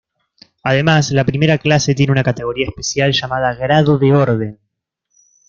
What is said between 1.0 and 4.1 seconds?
la primera clase tiene una categoría especial llamada Grado